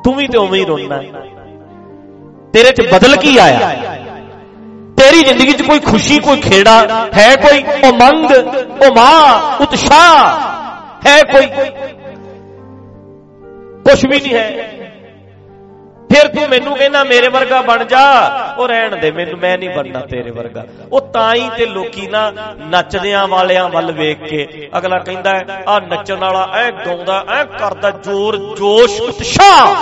ਤੂੰ 0.04 0.14
ਵੀ 0.14 0.28
ਤੇ 0.28 0.38
ਉਵੇਂ 0.38 0.60
ਹੀ 0.60 0.64
ਰੋਣਾ 0.64 1.02
ਤੇਰੇ 2.52 2.70
'ਚ 2.70 2.94
ਬਦਲ 2.94 3.16
ਕੀ 3.16 3.38
ਆਇਆ? 3.38 3.70
ਤੇਰੀ 4.96 5.22
ਜ਼ਿੰਦਗੀ 5.22 5.52
'ਚ 5.52 5.62
ਕੋਈ 5.62 5.78
ਖੁਸ਼ੀ, 5.78 6.18
ਕੋਈ 6.18 6.40
ਖੇੜਾ 6.40 7.08
ਹੈ 7.18 7.36
ਕੋਈ? 7.36 7.64
ਉਮੰਗ 7.88 8.30
ਉਮਾ 8.90 9.32
ਉਤਸ਼ਾਹ 9.60 10.40
ਹੈ 11.06 11.22
ਕੋਈ? 11.22 11.46
ਕੁਝ 13.84 14.06
ਵੀ 14.06 14.20
ਨਹੀਂ 14.20 14.34
ਹੈ। 14.34 14.79
ਫਿਰ 16.10 16.28
ਤੂੰ 16.28 16.48
ਮੈਨੂੰ 16.48 16.76
ਕਹਿੰਦਾ 16.76 17.02
ਮੇਰੇ 17.04 17.28
ਵਰਗਾ 17.28 17.60
ਬਣ 17.60 17.84
ਜਾ, 17.84 18.04
ਉਹ 18.58 18.68
ਰਹਿਣ 18.68 18.96
ਦੇ 18.96 19.10
ਮੈਨੂੰ, 19.10 19.38
ਮੈਂ 19.38 19.56
ਨਹੀਂ 19.58 19.70
ਬਣਨਾ 19.70 20.00
ਤੇਰੇ 20.00 20.30
ਵਰਗਾ। 20.30 20.64
ਉਹ 20.92 21.00
ਤਾਂ 21.12 21.34
ਹੀ 21.34 21.48
ਤੇ 21.56 21.66
ਲੋਕੀ 21.66 22.06
ਨਾ 22.06 22.30
ਨੱਚਦਿਆਂ 22.58 23.26
ਵਾਲਿਆਂ 23.28 23.68
ਵੱਲ 23.68 23.92
ਵੇਖ 23.92 24.22
ਕੇ 24.22 24.68
ਅਗਲਾ 24.78 24.98
ਕਹਿੰਦਾ 24.98 25.32
ਆ 25.68 25.78
ਨੱਚਣ 25.80 26.16
ਵਾਲਾ 26.16 26.48
ਐ 26.54 26.70
ਗਾਉਂਦਾ, 26.86 27.24
ਐ 27.28 27.44
ਕਰਦਾ 27.58 27.90
ਜ਼ੋਰ, 27.90 28.36
ਜੋਸ਼, 28.56 29.00
ਉਤਸ਼ਾਹ। 29.00 29.74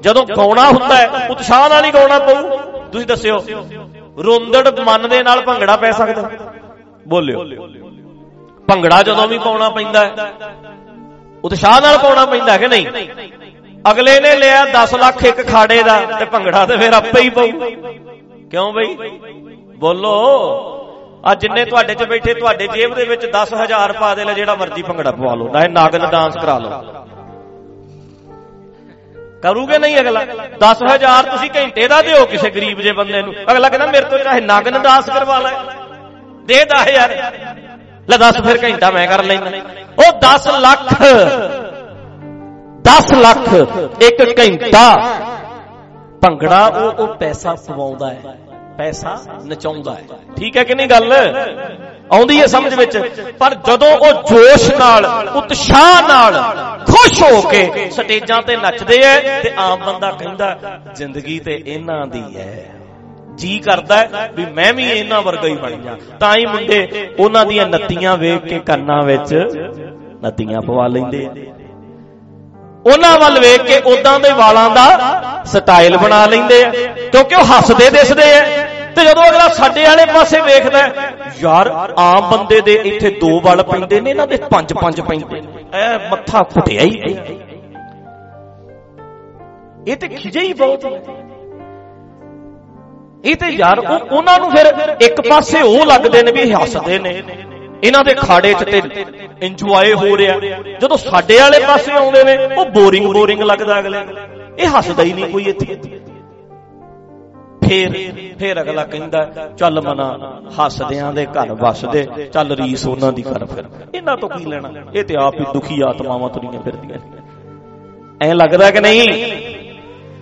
ਜਦੋਂ 0.00 0.24
ਗਾਉਣਾ 0.26 0.68
ਹੁੰਦਾ 0.68 0.96
ਹੈ, 0.96 1.26
ਉਤਸ਼ਾਹ 1.30 1.68
ਨਾਲ 1.68 1.84
ਹੀ 1.84 1.90
ਗਾਉਣਾ 1.90 2.18
ਪਊ। 2.18 2.56
ਤੁਸੀਂ 2.92 3.06
ਦੱਸਿਓ, 3.06 3.38
ਰੋਂਦੜ 4.18 4.80
ਮਨ 4.80 5.08
ਦੇ 5.08 5.22
ਨਾਲ 5.22 5.40
ਭੰਗੜਾ 5.40 5.76
ਪੈ 5.76 5.90
ਸਕਦਾ? 5.92 6.30
ਬੋਲਿਓ। 7.08 7.44
ਭੰਗੜਾ 8.68 9.02
ਜਦੋਂ 9.02 9.26
ਵੀ 9.28 9.38
ਪਾਉਣਾ 9.38 9.68
ਪੈਂਦਾ 9.70 10.00
ਹੈ, 10.00 10.32
ਉਤਸ਼ਾਹ 11.44 11.80
ਨਾਲ 11.80 11.98
ਪਾਉਣਾ 11.98 12.24
ਪੈਂਦਾ 12.26 12.56
ਕਿ 12.56 12.68
ਨਹੀਂ? 12.68 12.86
ਅਗਲੇ 13.90 14.20
ਨੇ 14.20 14.36
ਲਿਆ 14.36 14.64
10 14.64 14.94
ਲੱਖ 14.94 15.24
ਇੱਕ 15.24 15.48
ਖਾੜੇ 15.48 15.82
ਦਾ 15.82 16.00
ਤੇ 16.18 16.24
ਭੰਗੜਾ 16.24 16.66
ਤੇ 16.66 16.76
ਫਿਰ 16.76 16.92
ਆਪੇ 16.92 17.20
ਹੀ 17.20 17.30
ਪਊ। 17.30 17.46
ਕਿਉਂ 18.50 18.72
ਬਈ? 18.72 18.96
ਬੋਲੋ। 19.78 20.12
ਆ 21.24 21.34
ਜਿੰਨੇ 21.34 21.64
ਤੁਹਾਡੇ 21.64 21.94
'ਚ 21.94 22.02
ਬੈਠੇ, 22.02 22.34
ਤੁਹਾਡੇ 22.34 22.66
ਜੇਬ 22.66 22.94
ਦੇ 22.94 23.04
ਵਿੱਚ 23.04 23.26
10000 23.26 23.92
ਪਾ 23.92 24.14
ਦੇ 24.14 24.24
ਲੈ, 24.24 24.32
ਜਿਹੜਾ 24.32 24.54
ਮਰਜ਼ੀ 24.54 24.82
ਭੰਗੜਾ 24.82 25.10
ਪਵਾ 25.10 25.34
ਲਓ 25.34 25.48
ਨਾ 25.48 25.66
ਨਾਗਨ 25.68 26.06
ਡਾਂਸ 26.10 26.36
ਕਰਾ 26.36 26.58
ਲਓ। 26.58 26.82
ਕਰੂਗੇ 29.42 29.78
ਨਹੀਂ 29.78 30.00
ਅਗਲਾ? 30.00 30.24
10000 30.60 31.30
ਤੁਸੀਂ 31.30 31.50
ਘੰਟੇ 31.56 31.88
ਦਾ 31.88 32.02
ਦਿਓ 32.02 32.26
ਕਿਸੇ 32.26 32.50
ਗਰੀਬ 32.50 32.80
ਜੇ 32.80 32.92
ਬੰਦੇ 32.92 33.22
ਨੂੰ। 33.22 33.34
ਅਗਲਾ 33.50 33.68
ਕਹਿੰਦਾ 33.68 33.86
ਮੇਰੇ 33.86 34.04
ਤੋਂ 34.04 34.18
ਚਾਹੇ 34.18 34.40
ਨਗਨ 34.40 34.82
ਡਾਂਸ 34.82 35.06
ਕਰਵਾ 35.06 35.38
ਲੈ। 35.38 35.50
ਦੇ 36.46 36.64
10000 36.64 37.10
ਲੈ 38.10 38.16
10 38.16 38.40
ਫਿਰ 38.40 38.62
ਘੰਟਾ 38.64 38.90
ਮੈਂ 38.90 39.06
ਕਰ 39.06 39.22
ਲੈਣਾ 39.24 39.50
ਉਹ 39.98 40.12
10 40.20 40.46
ਲੱਖ 40.60 40.94
10 42.86 43.12
ਲੱਖ, 43.12 43.54
ਇੱਕ 44.02 44.40
ਘੰਟਾ। 44.40 44.94
ਭੰਗੜਾ 46.22 46.66
ਉਹ 46.66 46.92
ਉਹ 46.92 47.14
ਪੈਸਾ 47.14 47.54
ਪਵਾਉਂਦਾ 47.54 48.10
ਹੈ। 48.10 48.22
ਪੈਸਾ 48.78 49.18
ਨਚਾਉਂਦਾ 49.46 49.94
ਹੈ। 49.94 50.02
ਠੀਕ 50.36 50.56
ਹੈ 50.56 50.64
ਕਿ 50.64 50.74
ਨਹੀਂ 50.74 50.86
ਗੱਲ? 50.86 51.12
ਆਉਂਦੀ 52.12 52.40
ਹੈ 52.40 52.46
ਸਮਝ 52.46 52.74
ਵਿੱਚ। 52.74 52.98
ਪਰ 53.38 53.54
ਜਦੋਂ 53.54 53.96
ਉਹ 53.96 54.12
ਜੋਸ਼ 54.12 54.70
ਨਾਲ, 54.78 55.28
ਉਤਸ਼ਾਹ 55.36 56.08
ਨਾਲ 56.08 56.32
ਖੁਸ਼ 56.86 57.22
ਹੋ 57.22 57.40
ਕੇ 57.40 57.90
ਸਟੇਜਾਂ 57.90 58.42
ਤੇ 58.42 58.56
ਨੱਚਦੇ 58.56 58.98
ਐ 58.98 59.40
ਤੇ 59.42 59.50
ਆਮ 59.56 59.78
ਬੰਦਾ 59.86 60.10
ਕਹਿੰਦਾ, 60.10 60.58
ਜ਼ਿੰਦਗੀ 60.94 61.38
ਤੇ 61.38 61.62
ਇਹਨਾਂ 61.66 62.06
ਦੀ 62.06 62.24
ਹੈ। 62.36 62.64
ਜੀ 63.34 63.58
ਕਰਦਾ 63.58 64.08
ਵੀ 64.34 64.46
ਮੈਂ 64.46 64.72
ਵੀ 64.72 64.84
ਇਹਨਾਂ 64.90 65.22
ਵਰਗਾ 65.22 65.48
ਹੀ 65.48 65.56
ਬਣ 65.56 65.70
ਜਾ। 65.70 65.96
ਤਾਂ 66.20 66.36
ਹੀ 66.36 66.46
ਮੁੰਡੇ 66.46 67.10
ਉਹਨਾਂ 67.18 67.46
ਦੀਆਂ 67.46 67.66
ਨੱਤੀਆਂ 67.66 68.16
ਵੇਖ 68.16 68.48
ਕੇ 68.48 68.58
ਕੰਨਾਂ 68.58 69.02
ਵਿੱਚ 69.02 69.34
ਨੱਤੀਆਂ 70.22 70.60
ਪਵਾ 70.60 70.86
ਲੈਂਦੇ 70.86 71.28
ਉਹਨਾਂ 72.86 73.18
ਵੱਲ 73.18 73.38
ਵੇਖ 73.40 73.62
ਕੇ 73.62 73.78
ਉਦਾਂ 73.92 74.18
ਦੇ 74.20 74.30
ਵਾਲਾਂ 74.34 74.68
ਦਾ 74.70 75.42
ਸਟਾਈਲ 75.46 75.96
ਬਣਾ 75.96 76.24
ਲੈਂਦੇ 76.26 76.62
ਆ, 76.64 76.70
ਕਿਉਂਕਿ 77.12 77.34
ਉਹ 77.34 77.44
ਹੱਸਦੇ 77.46 77.90
ਦਿਸਦੇ 77.90 78.32
ਆ। 78.34 78.44
ਤੇ 78.96 79.04
ਜਦੋਂ 79.04 79.24
ਅਗਲਾ 79.24 79.48
ਸਾਡੇ 79.54 79.84
ਵਾਲੇ 79.84 80.04
ਪਾਸੇ 80.06 80.40
ਵੇਖਦਾ 80.40 80.80
ਯਾਰ, 81.40 81.68
ਆਮ 81.98 82.30
ਬੰਦੇ 82.30 82.60
ਦੇ 82.60 82.74
ਇੱਥੇ 82.84 83.10
ਦੋ 83.20 83.40
ਵਾਲ 83.40 83.62
ਪੈਂਦੇ 83.62 84.00
ਨੇ, 84.00 84.10
ਇਹਨਾਂ 84.10 84.26
ਦੇ 84.26 84.36
ਪੰਜ 84.50 84.72
ਪੰਜ 84.72 85.00
ਪੈਂਦੇ 85.00 85.42
ਐ 85.74 85.96
ਮੱਥਾ 86.10 86.42
ਘੁੱਟਿਆ 86.56 86.82
ਹੀ। 86.82 87.16
ਇਹ 89.88 89.96
ਤੇ 89.96 90.08
ਖਿਜੇ 90.08 90.40
ਹੀ 90.40 90.52
ਬਹੁਤ 90.54 90.84
ਇਹ 93.24 93.36
ਤੇ 93.36 93.46
ਯਾਰ 93.48 93.78
ਉਹਨਾਂ 93.78 94.38
ਨੂੰ 94.38 94.50
ਫਿਰ 94.50 94.66
ਇੱਕ 95.00 95.20
ਪਾਸੇ 95.28 95.60
ਉਹ 95.62 95.84
ਲੱਗਦੇ 95.86 96.22
ਨੇ 96.22 96.32
ਵੀ 96.32 96.52
ਹੱਸਦੇ 96.52 96.98
ਨੇ। 96.98 97.22
ਇਹਨਾਂ 97.84 98.02
ਦੇ 98.04 98.14
ਖਾੜੇ 98.14 98.52
'ਚ 98.54 98.64
ਤੇ 98.64 98.82
ਇੰਜੋਏ 99.42 99.92
ਹੋ 99.94 100.16
ਰਿਹਾ। 100.16 100.38
ਜਦੋਂ 100.80 100.96
ਸਾਡੇ 100.96 101.38
ਵਾਲੇ 101.40 101.58
ਪਾਸੇ 101.58 101.92
ਆਉਂਦੇ 101.92 102.24
ਨੇ, 102.24 102.36
ਉਹ 102.56 102.64
ਬੋਰਿੰਗ 102.66 103.06
ਬੋਰਿੰਗ 103.12 103.42
ਲੱਗਦਾ 103.42 103.78
ਅਗਲੇ 103.78 103.98
ਇਹ 104.58 104.68
ਹੱਸਦਾ 104.78 105.02
ਹੀ 105.02 105.12
ਨਹੀਂ 105.12 105.26
ਕੋਈ 105.26 105.44
ਇੱਥੇ। 105.44 105.78
ਫੇਰ 107.64 107.94
ਫੇਰ 108.38 108.60
ਅਗਲਾ 108.60 108.84
ਕਹਿੰਦਾ, 108.84 109.24
ਚੱਲ 109.58 109.80
ਮਨਾ, 109.80 110.40
ਹੱਸਦਿਆਂ 110.58 111.12
ਦੇ 111.12 111.26
ਘਰ 111.26 111.52
ਵਸਦੇ, 111.52 112.06
ਚੱਲ 112.32 112.52
ਰੀਸ 112.52 112.86
ਉਹਨਾਂ 112.86 113.12
ਦੀ 113.12 113.22
ਕਰ 113.22 113.44
ਫਿਰ। 113.44 113.64
ਇਹਨਾਂ 113.94 114.16
ਤੋਂ 114.16 114.28
ਕੀ 114.28 114.44
ਲੈਣਾ? 114.44 114.70
ਇਹ 114.94 115.04
ਤੇ 115.04 115.14
ਆਪ 115.20 115.40
ਹੀ 115.40 115.44
ਦੁਖੀ 115.54 115.80
ਆਤਮਾਵਾਂ 115.88 116.28
ਤੁਰੀਆਂ 116.30 116.60
ਫਿਰਦੀਆਂ 116.62 116.98
ਐ 118.22 118.34
ਲੱਗਦਾ 118.34 118.70
ਕਿ 118.70 118.80
ਨਹੀਂ? 118.80 119.08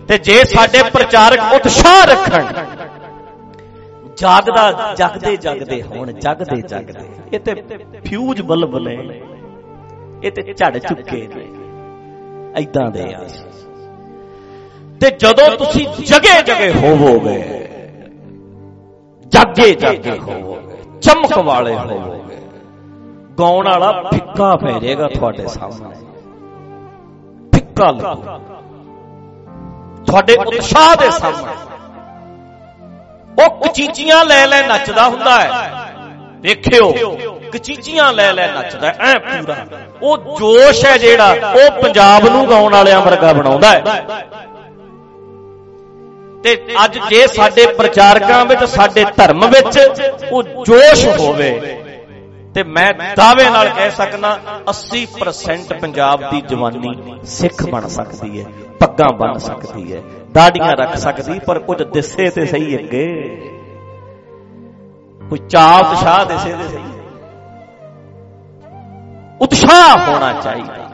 ਤੇ 0.09 0.19
ਜੇ 0.19 0.45
ਸਾਡੇ 0.45 0.83
ਪ੍ਰਚਾਰਕ 0.83 1.53
ਉਤਸ਼ਾਹ 1.55 2.05
ਰੱਖਣ 2.07 2.47
ਜਾਗਦਾ, 4.17 4.95
ਜਗਦੇ 4.95 5.37
ਜਗਦੇ 5.37 5.83
ਹੁਣ, 5.83 6.13
ਜਗਦੇ 6.13 6.61
ਜਗਦੇ। 6.61 7.09
ਇਹ 7.33 7.41
ਤੇ 7.41 7.55
ਫਿਊਜ਼ 8.05 8.43
ਬਲਬ 8.43 8.79
ਨੇ। 8.79 9.23
ਇਹ 10.25 10.33
ਤੇ 10.33 10.43
ਝੜ 10.43 10.79
ਚੁੱਕੇ 10.79 11.29
ਨੇ। 11.37 11.47
ਐਦਾਂ 12.57 12.91
ਦੇ 12.91 13.15
ਆ। 13.15 13.21
ਤੇ 15.01 15.11
ਜਦੋਂ 15.11 15.57
ਤੁਸੀਂ 15.57 15.87
ਜਗੇ 16.05 16.43
ਜਗੇ 16.43 16.73
ਹੋਵੋਗੇ, 16.73 17.69
ਜਾਗੇ 19.27 19.75
ਜਾਗੇ 19.75 20.19
ਹੋਵੋਗੇ, 20.19 20.77
ਚਮਕ 21.01 21.39
ਵਾਲੇ 21.39 21.75
ਹੋਵੋਗੇ, 21.75 22.37
ਗਾਉਣ 23.39 23.67
ਵਾਲਾ 23.67 24.03
ਫਿੱਕਾ 24.03 24.57
ਪੈ 24.57 24.79
ਜਾਏਗਾ 24.79 25.09
ਤੁਹਾਡੇ 25.09 25.47
ਸਾਹਮਣੇ। 25.47 25.97
ਫਿੱਕਾ 27.55 27.91
ਲੱਗੂ। 27.91 28.23
ਤੁਹਾਡੇ 30.05 30.37
ਉਤਸ਼ਾਹ 30.37 30.97
ਦੇ 30.97 31.11
ਸਾਹਮਣੇ। 31.11 31.74
ਉਹ 33.39 33.51
ਕਚੀਚੀਆਂ 33.61 34.25
ਲੈ 34.25 34.47
ਲੈ 34.47 34.67
ਨੱਚਦਾ 34.67 35.09
ਹੁੰਦਾ 35.09 35.41
ਹੈ। 35.41 35.71
ਦੇਖਿਓ 36.41 36.93
ਕਚੀਚੀਆਂ 37.53 38.13
ਲੈ 38.13 38.33
ਲੈ 38.33 38.47
ਨੱਚਦਾ 38.53 38.89
ਐ 38.89 39.19
ਪੂਰਾ। 39.19 39.57
ਉਹ 40.03 40.17
ਜੋਸ਼ 40.39 40.85
ਹੈ 40.85 40.97
ਜਿਹੜਾ, 40.99 41.29
ਉਹ 41.55 41.83
ਪੰਜਾਬ 41.83 42.29
ਨੂੰ 42.29 42.49
ਗਾਉਣ 42.51 42.73
ਵਾਲਿਆਂ 42.73 43.01
ਵਰਗਾ 43.01 43.33
ਬਣਾਉਂਦਾ 43.33 43.69
ਹੈ। 43.69 43.83
ਤੇ 46.45 46.57
ਅੱਜ 46.85 46.99
ਜੇ 47.09 47.27
ਸਾਡੇ 47.27 47.67
ਪ੍ਰਚਾਰਕਾਂ 47.67 48.45
ਵਿੱਚ, 48.45 48.65
ਸਾਡੇ 48.65 49.05
ਧਰਮ 49.17 49.47
ਵਿੱਚ 49.47 49.79
ਉਹ 50.33 50.43
ਜੋਸ਼ 50.43 51.07
ਹੋਵੇ, 51.07 51.81
ਤੇ 52.55 52.63
ਮੈਂ 52.63 52.93
ਦਾਅਵੇ 53.17 53.45
ਨਾਲ 53.45 53.69
ਕਹਿ 53.69 53.91
ਸਕਣਾ 53.91 54.39
80% 54.69 55.73
ਪੰਜਾਬ 55.75 56.31
ਦੀ 56.31 56.41
ਜਵਾਨੀ 56.41 56.95
ਸਿੱਖ 57.25 57.67
ਬਣ 57.67 57.89
ਸਕਦੀ 57.89 58.41
ਹੈ, 58.41 58.47
ਪੱਗਾਂ 58.81 59.13
ਬਣ 59.13 59.39
ਸਕਦੀ 59.39 59.93
ਹੈ 59.93 60.03
ਦਾੜੀਆਂ 60.35 60.77
ਰੱਖ 60.77 60.97
ਸਕਦੀ, 60.97 61.39
ਪਰ 61.39 61.59
ਕੁਝ 61.59 61.83
ਦਿਸੇ 61.83 62.31
ਤੇ 62.31 62.47
ਸਹੀ 62.47 62.77
ਅੱਗੇ। 62.77 63.07
ਕੋਈ 65.31 65.39
ਚਾਪ 65.39 65.93
ਉਤਸ਼ਾਹ 65.93 66.25
ਦਿਸੇ 66.25 66.53
ਤੇ 66.53 66.69
ਸਹੀ। 66.69 66.85
ਉਤਸ਼ਾਹ 69.41 69.99
ਹੋਣਾ 69.99 70.33
ਚਾਹੀਦਾ। 70.33 70.91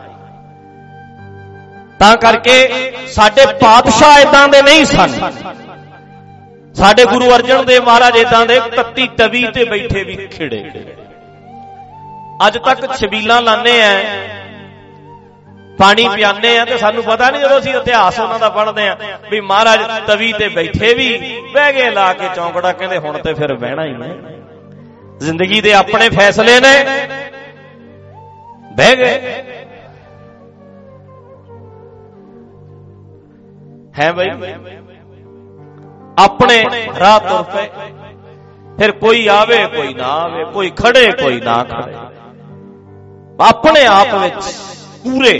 ਤਾਂ 1.98 2.16
ਕਰਕੇ 2.16 2.92
ਸਾਡੇ 3.06 3.46
ਪਾਤਸ਼ਾਹ 3.46 4.18
ਇਦਾਂ 4.18 4.48
ਦੇ 4.48 4.62
ਨਹੀਂ 4.62 4.84
ਸਨ। 4.84 5.32
ਸਾਡੇ 6.74 7.04
ਗੁਰੂ 7.04 7.30
ਅਰਜਨ 7.34 7.64
ਦੇਵ 7.66 7.84
ਮਹਾਰਾਜ 7.84 8.16
ਇਦਾਂ 8.16 8.46
ਦੇ 8.46 8.60
ਤੱਤੀ 8.60 9.08
ਤਵੀ 9.08 9.50
ਤੇ 9.54 9.64
ਬੈਠੇ 9.64 10.04
ਵੀ 10.04 10.16
ਖਿੜੇ। 10.26 10.70
ਅੱਜ 12.46 12.58
ਤੱਕ 12.58 12.96
ਛਬੀਲਾਂ 12.96 13.42
ਲਾਣੇ 13.42 13.82
ਆ। 13.82 14.00
ਪਾਣੀ 15.80 16.08
ਪਿਆਨੇ 16.16 16.58
ਆ 16.58 16.64
ਤੇ 16.64 16.78
ਸਾਨੂੰ 16.78 17.02
ਪਤਾ 17.04 17.30
ਨਹੀਂ 17.30 17.40
ਜਦੋਂ 17.42 17.58
ਅਸੀਂ 17.58 17.74
ਇਤਿਹਾਸ 17.74 18.20
ਉਹਨਾਂ 18.20 18.38
ਦਾ 18.38 18.48
ਪੜ੍ਹਦੇ 18.48 18.88
ਆ 18.88 18.96
ਵੀ 19.30 19.40
ਮਹਾਰਾਜ 19.40 19.80
ਤਵੀ 20.06 20.32
ਤੇ 20.32 20.48
ਬੈਠੇ 20.48 20.94
ਵੀ 20.94 21.40
ਬਹਿ 21.54 21.72
ਗਏ 21.72 21.90
ਲਾ 21.90 22.12
ਕੇ 22.12 22.28
ਚੌਂਕੜਾ 22.36 22.72
ਕਹਿੰਦੇ 22.72 22.98
ਹੁਣ 22.98 23.18
ਤੇ 23.18 23.34
ਫਿਰ 23.34 23.54
ਬਹਿਣਾ 23.54 23.84
ਹੀ 23.84 23.92
ਨੇ 23.92 24.14
ਜ਼ਿੰਦਗੀ 25.18 25.60
ਦੇ 25.60 25.72
ਆਪਣੇ 25.72 26.08
ਫੈਸਲੇ 26.08 26.60
ਨੇ। 26.60 26.74
ਬਹਿ 28.72 28.96
ਗਏ। 28.96 29.32
ਹੈ 33.98 34.12
ਬਈ। 34.12 34.30
ਆਪਣੇ 36.18 36.64
ਰਾਹ 37.00 37.20
ਤੁਰ 37.20 37.42
ਪਏ। 37.42 37.68
ਫਿਰ 38.78 38.92
ਕੋਈ 38.92 39.26
ਆਵੇ, 39.26 39.66
ਕੋਈ 39.66 39.94
ਨਾ 39.94 40.04
ਆਵੇ, 40.04 40.44
ਕੋਈ 40.44 40.70
ਖੜੇ, 40.70 41.12
ਕੋਈ 41.12 41.40
ਨਾ 41.40 41.64
ਖੜੇ। 41.64 41.94
ਆਪਣੇ 43.48 43.84
ਆਪ 43.86 44.14
ਵਿੱਚ 44.14 44.44
ਪੂਰੇ 45.04 45.34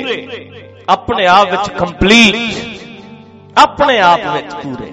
ਆਪਣੇ 0.88 1.26
ਆਪ 1.26 1.50
ਵਿੱਚ 1.50 1.70
ਕੰਪਲੀਟ 1.70 2.36
ਆਪਣੇ 3.58 4.00
ਆਪ 4.00 4.20
ਵਿੱਚ 4.34 4.54
ਪੂਰੇ। 4.54 4.92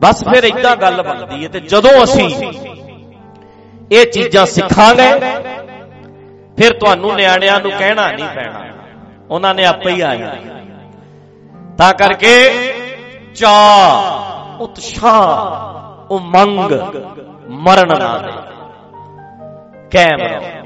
ਬਸ 0.00 0.24
ਫਿਰ 0.24 0.44
ਇਦਾਂ 0.44 0.76
ਗੱਲ 0.76 1.02
ਬਣਦੀ 1.02 1.44
ਹੈ 1.44 1.48
ਤੇ 1.48 1.60
ਜਦੋਂ 1.60 2.04
ਅਸੀਂ 2.04 2.28
ਇਹ 3.92 4.06
ਚੀਜ਼ਾਂ 4.06 4.46
ਸਿੱਖਾਂਗੇ, 4.46 5.10
ਫਿਰ 6.56 6.78
ਤੁਹਾਨੂੰ 6.78 7.14
ਨਿਆਣਿਆਂ 7.14 7.60
ਨੂੰ 7.60 7.70
ਕਹਿਣਾ 7.70 8.10
ਨਹੀਂ 8.12 8.28
ਪੈਣਾ। 8.34 8.60
ਉਹਨਾਂ 9.30 9.54
ਨੇ 9.54 9.64
ਆਪੇ 9.64 9.90
ਹੀ 9.90 10.00
ਆ 10.00 10.14
ਜਾਣਾ। 10.14 10.36
ਤਾਂ 11.78 11.92
ਕਰਕੇ 11.94 12.34
ਚਾ 13.34 13.56
ਉਤਸ਼ਾਹ, 14.60 16.12
ਉਮੰਗ 16.12 16.72
ਮਰਨ 17.48 17.88
ਨਾ 17.98 18.18
ਦੇ। 18.18 18.32
ਕੈਮ 19.90 20.20
ਰਹੋ। 20.20 20.63